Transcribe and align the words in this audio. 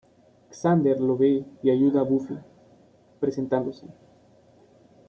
Xander 0.59 0.99
lo 1.07 1.15
ve 1.15 1.45
y 1.61 1.69
ayuda 1.69 1.99
a 1.99 2.03
Buffy, 2.03 2.33
presentándose. 3.19 3.85